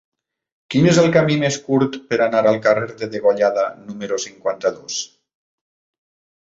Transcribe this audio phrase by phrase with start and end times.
[0.75, 5.01] Quin és el camí més curt per anar al carrer de Degollada número cinquanta-dos?